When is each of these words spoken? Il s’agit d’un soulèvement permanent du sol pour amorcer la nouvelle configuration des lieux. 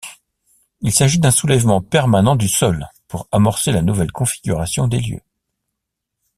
Il 0.81 0.91
s’agit 0.91 1.19
d’un 1.19 1.29
soulèvement 1.29 1.79
permanent 1.79 2.35
du 2.35 2.49
sol 2.49 2.87
pour 3.07 3.27
amorcer 3.31 3.71
la 3.71 3.83
nouvelle 3.83 4.11
configuration 4.11 4.87
des 4.87 4.99
lieux. 4.99 5.21